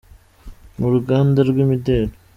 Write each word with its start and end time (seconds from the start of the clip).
mu 0.79 0.87
ruganda 0.93 1.39
rw’imideli. 1.49 2.13